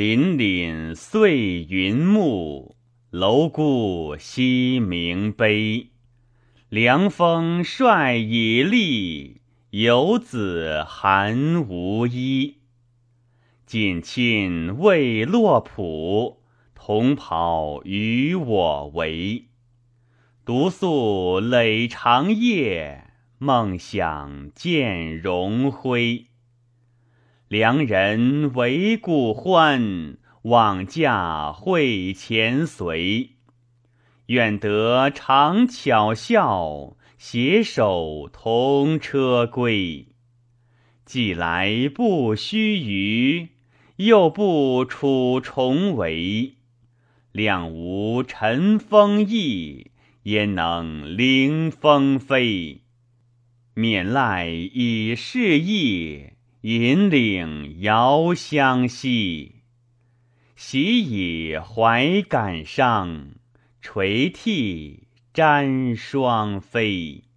[0.00, 2.74] 凛凛碎云暮，
[3.10, 5.88] 楼孤西明悲。
[6.70, 12.60] 凉风率已立，游子寒无衣。
[13.66, 16.40] 锦衾未落浦，
[16.74, 19.48] 同袍与我为。
[20.46, 26.29] 独宿累长夜，梦想见荣辉。
[27.50, 33.30] 良人为故欢，往驾会前随。
[34.26, 40.06] 愿得长巧笑，携手同车归。
[41.04, 43.48] 既来不须臾，
[43.96, 46.54] 又不处重围。
[47.32, 49.90] 两无尘风翼，
[50.22, 52.82] 焉能凌风飞？
[53.74, 56.34] 免赖以示意。
[56.62, 59.62] 引领遥相惜，
[60.54, 63.30] 喜以怀感伤，
[63.80, 67.29] 垂涕沾双飞。